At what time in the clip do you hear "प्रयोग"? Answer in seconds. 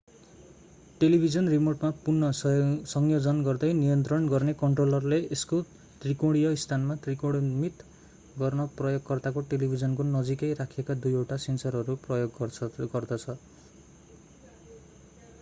12.09-12.43